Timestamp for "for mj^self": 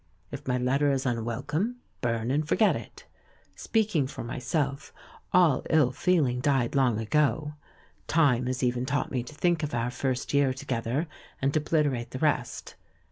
4.07-4.91